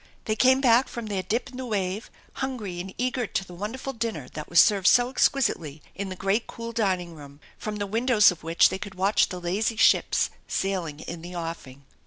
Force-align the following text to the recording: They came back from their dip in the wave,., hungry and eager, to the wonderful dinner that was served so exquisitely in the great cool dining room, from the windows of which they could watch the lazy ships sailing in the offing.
They 0.25 0.35
came 0.35 0.61
back 0.61 0.87
from 0.87 1.05
their 1.05 1.21
dip 1.21 1.51
in 1.51 1.57
the 1.57 1.65
wave,., 1.67 2.09
hungry 2.37 2.79
and 2.79 2.91
eager, 2.97 3.27
to 3.27 3.45
the 3.45 3.53
wonderful 3.53 3.93
dinner 3.93 4.27
that 4.29 4.49
was 4.49 4.59
served 4.59 4.87
so 4.87 5.11
exquisitely 5.11 5.83
in 5.93 6.09
the 6.09 6.15
great 6.15 6.47
cool 6.47 6.71
dining 6.71 7.13
room, 7.13 7.39
from 7.55 7.75
the 7.75 7.85
windows 7.85 8.31
of 8.31 8.41
which 8.41 8.69
they 8.69 8.79
could 8.79 8.95
watch 8.95 9.29
the 9.29 9.39
lazy 9.39 9.75
ships 9.77 10.31
sailing 10.47 11.01
in 11.01 11.21
the 11.21 11.35
offing. 11.35 11.85